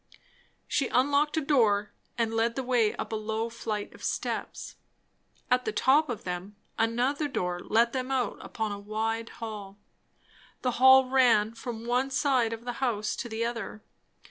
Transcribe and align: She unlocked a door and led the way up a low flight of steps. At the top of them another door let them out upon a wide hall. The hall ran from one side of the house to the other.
She 0.67 0.87
unlocked 0.87 1.37
a 1.37 1.41
door 1.41 1.91
and 2.17 2.33
led 2.33 2.55
the 2.55 2.63
way 2.63 2.95
up 2.95 3.11
a 3.11 3.15
low 3.15 3.49
flight 3.49 3.93
of 3.93 4.03
steps. 4.03 4.75
At 5.51 5.63
the 5.63 5.71
top 5.71 6.09
of 6.09 6.23
them 6.23 6.55
another 6.75 7.27
door 7.27 7.59
let 7.59 7.93
them 7.93 8.09
out 8.09 8.39
upon 8.43 8.71
a 8.71 8.79
wide 8.79 9.29
hall. 9.29 9.77
The 10.63 10.71
hall 10.81 11.07
ran 11.07 11.53
from 11.53 11.85
one 11.85 12.09
side 12.09 12.51
of 12.51 12.65
the 12.65 12.73
house 12.81 13.15
to 13.17 13.29
the 13.29 13.45
other. 13.45 13.83